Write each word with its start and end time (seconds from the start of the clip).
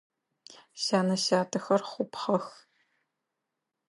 Сянэ-сятэхэр 0.83 1.81
хъупхъэх. 1.89 2.45